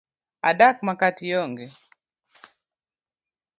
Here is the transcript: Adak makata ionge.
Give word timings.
Adak 0.49 0.77
makata 0.85 1.21
ionge. 1.29 1.67